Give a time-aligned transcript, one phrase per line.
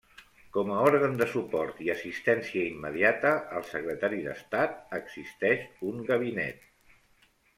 [0.55, 6.65] Com a òrgan de suport i assistència immediata al Secretari d'Estat, existeix un Gabinet.